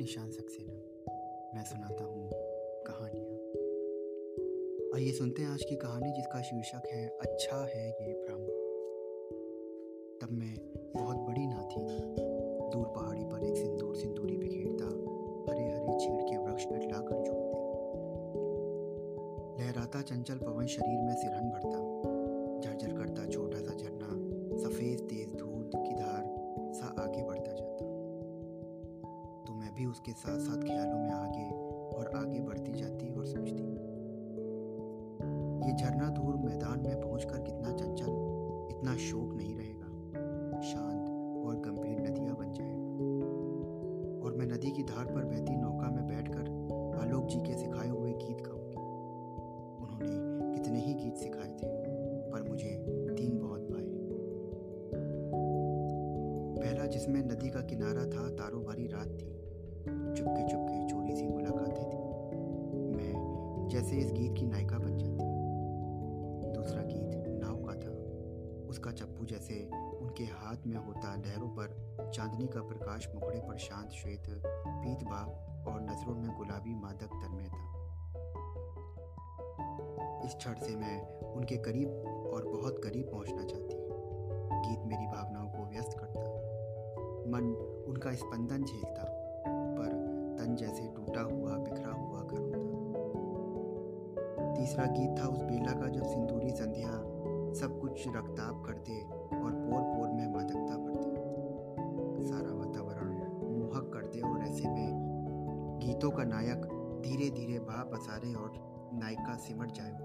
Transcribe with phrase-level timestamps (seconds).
[0.00, 0.72] निशान सक्सेना।
[1.54, 2.30] मैं सुनाता हूँ
[2.86, 3.34] कहानियाँ।
[4.94, 8.38] आइए सुनते हैं आज की कहानी जिसका शीर्षक है अच्छा है ये भ्रम।
[10.20, 10.56] तब मैं
[10.96, 11.80] बहुत बड़ी ना थी
[12.70, 14.84] दूर पहाड़ी पर एक सिंदूर सिंदूरी बिखेरता
[15.52, 17.58] हरे हरे चीड़ के वृक्ष लटलाकर झूमते।
[19.62, 21.89] लहराता चंचल पवन शरीर में सिरहन भरता।
[29.80, 31.44] भी उसके साथ साथ ख्यालों में आगे
[31.98, 33.62] और आगे बढ़ती जाती और सोचती
[35.66, 38.12] ये झरना दूर मैदान में पहुंचकर कितना चंचल,
[38.70, 41.08] इतना शोक नहीं रहेगा। शांत
[41.46, 46.98] और गंभीर नदियाँ बन जाएगा और मैं नदी की धार पर बहती नौका में बैठकर
[47.02, 48.76] आलोक जी के सिखाए हुए गीत गाऊँगी।
[49.82, 50.14] उन्होंने
[50.54, 51.49] कितने ही गीत सिखाए।
[63.90, 67.92] जैसे इस गीत की नायिका बन जाती। दूसरा गीत नाव का था।
[68.68, 73.90] उसका चप्पू जैसे उनके हाथ में होता लहरों पर चांदनी का प्रकाश मुखड़े पर शांत
[73.90, 75.30] श्वेत पीत भाव
[75.68, 77.66] और नज़रों में गुलाबी मादक तन्मय था।
[80.24, 81.88] इस क्षण से मैं उनके करीब
[82.32, 83.76] और बहुत करीब पहुँचना चाहती।
[84.68, 86.22] गीत मेरी भावनाओं को व्यस्त करता।
[87.30, 87.52] मन
[87.88, 89.04] उनका स्पंदन झेलता,
[89.78, 89.90] पर
[90.38, 92.09] तन जैसे टूटा हुआ बिखरा हुआ
[94.70, 96.90] तीसरा गीत था उस बेला का जब सिंदूरी संध्या
[97.60, 99.00] सब कुछ रक्ताब करते
[99.38, 103.08] और पोर पोर में मादकता भरते सारा वातावरण
[103.58, 106.62] मोहक करते और ऐसे में गीतों का नायक
[107.04, 108.52] धीरे धीरे बहा पसारे और
[108.94, 109.98] नायिका सिमट जाए।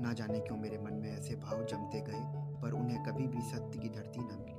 [0.00, 2.24] ना जाने क्यों मेरे मन में ऐसे भाव जमते गए,
[2.62, 4.58] पर उन्हें कभी भी सत्य की धरती न मिली।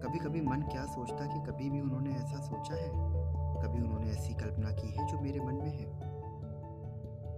[0.00, 3.21] कभी कभी मन क्या सोचता कि कभी भी उन्होंने ऐसा सोचा है?
[3.62, 5.86] कभी उन्होंने ऐसी कल्पना की है जो मेरे मन में है?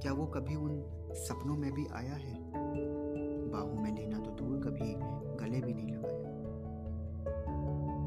[0.00, 2.52] क्या वो कभी उन सपनों में भी आया है?
[3.50, 4.94] बाहों में लेना तो दूर कभी
[5.44, 6.24] गले भी नहीं लगाया।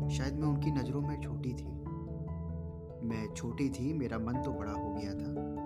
[0.07, 1.77] शायद मैं उनकी नज़रों में छोटी थी।
[3.07, 5.57] मैं छोटी थी, मेरा मन तो बड़ा हो गया था।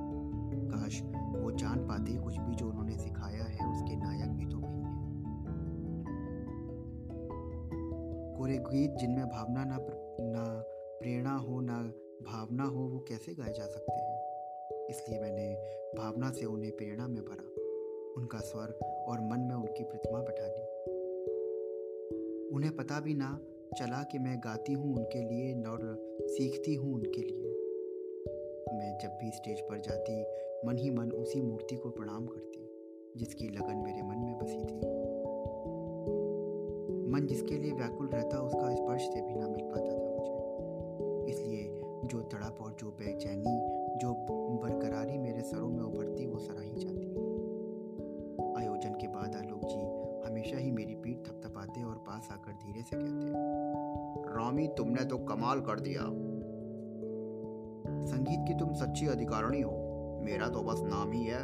[0.71, 1.01] काश
[1.35, 4.91] वो जान पाते कुछ भी जो उन्होंने सिखाया है, उसके नायक भी तो वही है।
[8.37, 9.77] कोरे गीत जिनमें भावना ना
[10.21, 10.63] ना
[11.01, 14.21] प्रेरणा हो, ना भावना हो, वो कैसे गाए जा सकते हैं?
[14.89, 15.55] इसलिए मैंने
[15.97, 17.47] भावना से उन्हें प्रेरणा में भरा।
[18.17, 20.61] उनका स्वर और मन में उनकी प्रतिमा बैठा ली।
[22.55, 23.39] उन्हें पता भी ना
[23.77, 27.47] चला कि मैं गाती हूँ उनके लिए और सीखती हूँ उनके लिए।
[28.73, 30.25] मैं जब भी स्टेज पर जाती,
[30.67, 32.69] मन ही मन उसी मूर्ति को प्रणाम करती,
[33.17, 34.77] जिसकी लगन मेरे मन में बसी थी।
[37.11, 40.31] मन जिसके लिए व्याकुल रहता, उसका स्पर्श से भी ना मिल पाता था मुझे।
[41.31, 41.60] इसलिए
[42.11, 43.59] जो तड़प और जो बेचैनी,
[43.97, 44.13] जो
[44.63, 47.05] बरकरारी मेरे सरों में उभरती, वो सराही जाती।
[48.61, 52.95] आयोजन के बाद आलोक जी हमेशा ही मेरी पीठ थपथपाते और पास आकर धीरे से
[52.95, 53.33] कहते
[54.35, 56.01] रामी, तुमने तो कमाल कर दिया।
[58.05, 59.71] संगीत की तुम सच्ची अधिकारिणी हो।
[60.23, 61.41] मेरा तो बस नाम ही है।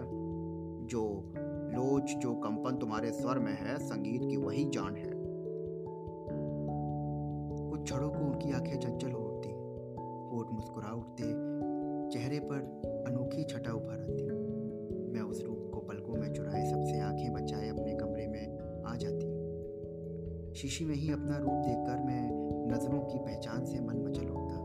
[0.87, 1.33] जो
[1.73, 5.11] लोच, जो कंपन तुम्हारे स्वर में है, संगीत की वही जान है।
[7.69, 9.26] कुछ क्षणों को उनकी आँखें चंचल हो
[10.37, 11.23] होठ मुस्कुरा उठते
[12.11, 12.57] चेहरे पर
[13.07, 14.23] अनोखी छटा उभर आती
[15.13, 20.53] मैं उस रूप को पलकों में चुराए, सबसे आँखें बचाए, अपने कमरे में आ जाती।
[20.53, 22.29] शीशी में ही अपना रूप देखकर मैं
[22.71, 24.55] नज़रों की पहचान से मन मचल उठता।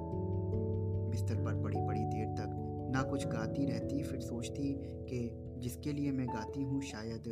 [1.10, 2.58] बिस्तर पर बड़ी बड़ी देर तक
[2.94, 7.22] ना कुछ गाती रहती, फिर सोचती कि जिसके लिए मैं गाती हूँ, शायद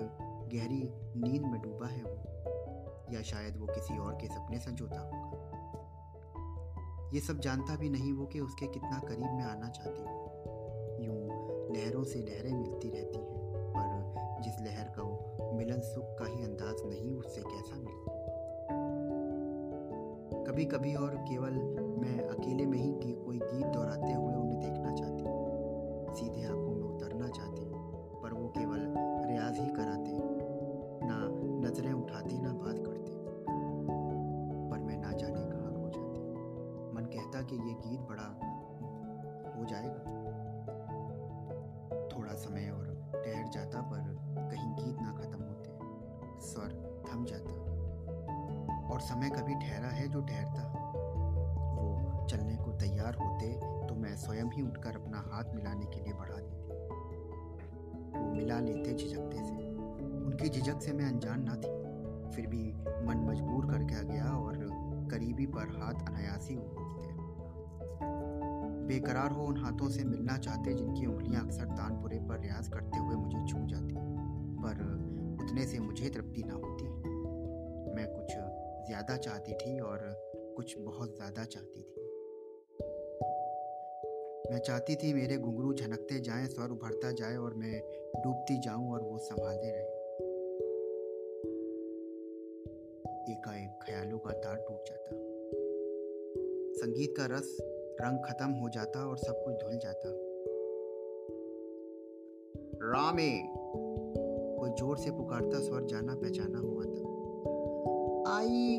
[0.54, 0.82] गहरी
[1.16, 5.59] नींद में डूबा है वो, या शायद वो किसी और के सपने संजोता होगा।
[7.14, 10.18] ये सब जानता भी नहीं वो कि उसके कितना करीब मैं आना चाहती हूँ।
[11.04, 11.16] यूँ
[11.76, 13.38] लहरों से लहरें मिलती रहती हैं
[13.74, 15.02] पर जिस लहर का
[15.56, 18.18] मिलन सुख का ही अंदाज नहीं उससे कैसा मिले
[20.44, 21.52] कभी कभी और केवल
[22.00, 26.74] मैं अकेले में ही गी, कोई गीत दोहराते हुए उन्हें देखना चाहती हूँ। सीधे आँखों
[26.74, 28.86] में उतरना चाहती हूँ पर वो केवल
[29.28, 30.10] रियाज ही कराते
[37.86, 38.28] गीत बड़ा
[39.56, 40.02] हो जाएगा।
[42.08, 44.00] थोड़ा समय और ठहर जाता, पर
[44.50, 45.70] कहीं गीत ना खत्म होते।
[46.40, 47.60] स्वर थम जाता।
[48.92, 50.62] और समय कभी ठहरा है जो ठहरता।
[51.76, 53.52] वो चलने को तैयार होते
[53.88, 56.68] तो मैं स्वयं ही उठकर अपना हाथ मिलाने के लिए बढ़ा देती।
[58.18, 59.68] वो मिला लेते झिझकते से।
[60.24, 61.80] उनकी झिझक से मैं अनजान ना थी।
[62.30, 62.72] फिर भी
[63.06, 64.54] मन मजबूर कर गया और
[65.10, 66.99] करीबी पर हाथ अनायासी उठते
[68.02, 73.14] बेकरार हो उन हाथों से मिलना चाहते जिनकी उंगलियाँ अक्सर तानपुरे पर रियाज करते हुए
[73.14, 73.94] मुझे छू जाती,
[74.62, 74.82] पर
[75.44, 76.84] उतने से मुझे तृप्ति ना होती।
[77.94, 78.32] मैं कुछ
[78.86, 79.98] ज़्यादा चाहती थी और
[80.56, 82.00] कुछ बहुत ज़्यादा चाहती थी।
[84.52, 87.80] मैं चाहती थी मेरे घुंघरू झनकते जाएँ, स्वर उभरता जाए और मैं
[88.24, 89.98] डूबती जाऊँ और वो संभालते रहे।
[93.32, 95.16] एकाएक ख्यालों का तार टूट जाता।
[96.76, 97.69] संगीत का रस
[98.00, 100.10] रंग खत्म हो जाता और सब कुछ धुल जाता।
[102.84, 103.30] रामे,
[104.58, 107.08] कोई ज़ोर से पुकारता, स्वर जाना पहचाना हुआ था।
[108.30, 108.78] आई,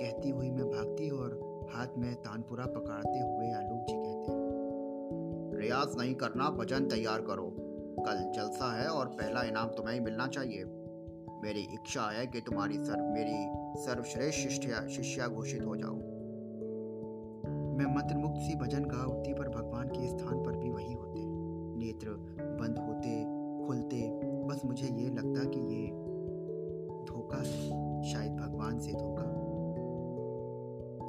[0.00, 1.38] कहती हुई मैं भागती और
[1.70, 7.48] हाथ में तानपुरा पकड़ते हुए आलोक जी कहते, रियाज नहीं करना, भजन तैयार करो।
[7.98, 10.64] कल जलसा है और पहला इनाम तुम्हें ही मिलना चाहिए।
[11.42, 14.50] मेरी इच्छा है कि तुम्हारी सर, मेरी सर्वश्रेष्ठ
[14.90, 16.15] शिष्या घोषित हो जाओ
[17.76, 21.20] मैं मंत्र मुक्त सी भजन गा उठती, पर भगवान के स्थान पर भी वही होते।
[21.78, 22.08] नेत्र
[22.40, 23.24] बंद होते,
[23.66, 25.90] खुलते, बस मुझे ये लगता कि ये
[27.04, 29.46] धोखा है, शायद भगवान से धोखा।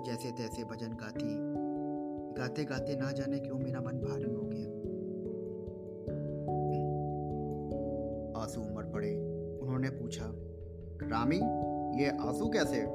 [0.04, 1.38] जैसे तैसे भजन गाती,
[2.42, 4.68] गाते गाते ना जाने क्यों मेरा मन भारी हो गया।
[8.42, 9.16] आँसू उमड़ पड़े।
[9.60, 10.26] उन्होंने पूछा,
[11.04, 11.40] रामी,
[12.04, 12.86] ये आँसू कैसे?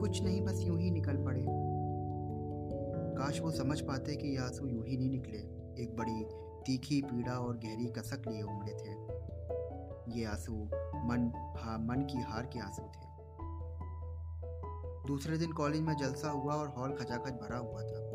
[0.00, 1.59] कुछ नहीं, बस यूँ ही निकल पड़े।
[3.30, 5.38] काश वो समझ पाते कि ये आँसू यूँ ही नहीं निकले।
[5.82, 6.24] एक बड़ी
[6.66, 8.90] तीखी पीड़ा और गहरी कसक लिए उमड़े थे।
[10.18, 10.54] ये आँसू
[10.94, 13.06] मन, हा, मन की हार के आँसू थे।
[15.08, 18.10] दूसरे दिन कॉलेज में जलसा हुआ और हॉल खचाखच भरा हुआ था।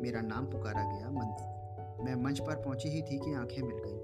[0.00, 1.36] मेरा नाम पुकारा गया। मन,
[2.04, 4.00] मैं मंच पर पहुँची ही थी कि आँखें मिल गईं।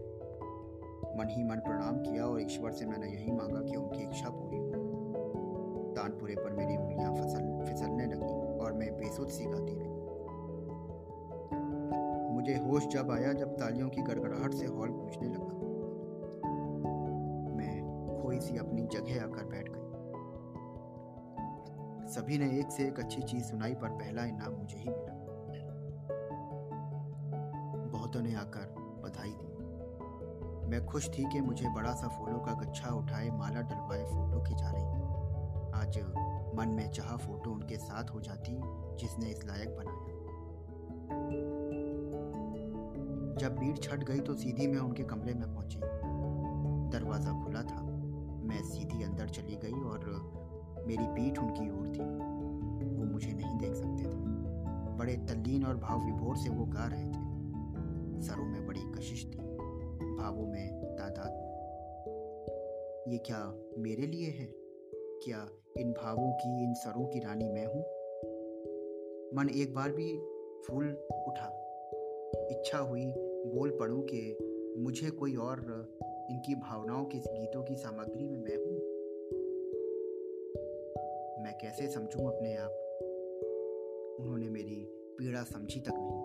[1.19, 4.59] मन ही मन प्रणाम किया और ईश्वर से मैंने यही मांगा कि उनकी इच्छा पूरी
[4.59, 4.93] हो।
[5.97, 10.03] तानपुरे पर मेरी उंगलियाँ फ़सल, फिसलने लगी। और मैं बेसुध गाती रही।
[12.35, 15.59] मुझे होश जब आया जब तालियों की गड़गड़ाहट से हॉल पूछने लगा।
[17.57, 17.83] मैं
[18.23, 19.83] खोई सी अपनी जगह आकर बैठ गई।
[22.09, 25.19] सभी ने एक से एक अच्छी चीज़ सुनाई पर पहला इनाम मुझे ही मिला।
[27.93, 29.53] बहुतों ने आकर बधाई दी।
[30.69, 33.31] मैं खुश थी कि मुझे बड़ा सा फूलों का गच्छा उठाए
[36.63, 38.53] मन में चाह फ़ोटो उनके साथ हो जाती,
[38.97, 40.13] जिसने इस लायक बनाया।
[43.37, 45.79] जब भीड़ छट गई तो सीधी मैं उनके कमरे में पहुँची।
[46.99, 47.83] दरवाज़ा खुला था।
[48.45, 50.05] मैं सीधी अंदर चली गई और
[50.87, 52.01] मेरी पीठ उनकी ओर थी।
[52.97, 54.23] वो मुझे नहीं देख सकते थे।
[54.99, 59.39] बड़े तल्लीन और भाव विभोर से वो गा रहे थे। सरों में बड़ी कशिश थी।
[60.17, 61.33] भावों में तादाद।
[63.13, 64.47] ये क्या मेरे लिए है?
[65.25, 67.83] क्या इन भावों की, इन सरों की रानी मैं हूँ।
[69.35, 70.19] मन एक बार भी
[70.67, 70.89] फूल
[71.29, 71.59] उठा।
[72.51, 73.07] इच्छा हुई
[73.47, 74.39] बोल पड़ूं कि
[74.79, 75.89] मुझे कोई और
[76.31, 78.79] इनकी भावनाओं के गीतों की सामग्री में मैं हूँ।
[81.45, 82.71] मैं कैसे समझूं अपने आप?
[84.21, 86.23] उन्होंने मेरी पीड़ा समझी तक नहीं।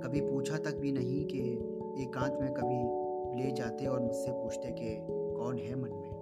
[0.00, 1.38] कभी पूछा तक भी नहीं कि
[2.02, 3.02] एकांत में कभी
[3.42, 6.21] ले जाते और मुझसे पूछते कि कौन है मन में?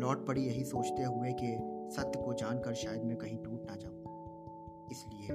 [0.00, 1.56] लौट पड़ी यही सोचते हुए कि
[1.96, 5.26] सत्य को जानकर शायद मैं कहीं टूट ना जाऊँ। इसलिए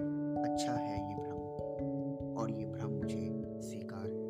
[0.43, 3.19] अच्छा है ये भ्रम, और ये भ्रम मुझे
[3.61, 4.23] स्वीकार है।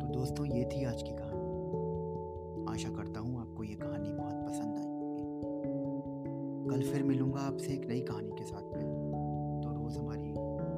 [0.00, 4.78] तो दोस्तों, ये थी आज की कहानी। आशा करता हूँ आपको ये कहानी बहुत पसंद
[4.78, 4.92] आई
[6.70, 8.84] कल फिर मिलूँगा आपसे एक नई कहानी के साथ में।
[9.62, 10.32] तो रोज़ हमारी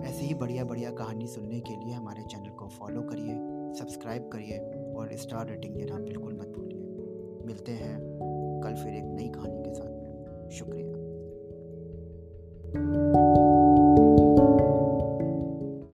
[0.08, 3.34] ऐसे ही बढ़िया बढ़िया कहानी सुनने के लिए हमारे चैनल को फॉलो करिए,
[3.74, 4.58] सब्सक्राइब करिए,
[4.92, 6.65] और स्टार रेटिंग देना बिल्कुल मत भूलिए।
[7.46, 8.00] मिलते हैं
[8.64, 13.25] कल फिर एक नई कहानी के साथ में। शुक्रिया।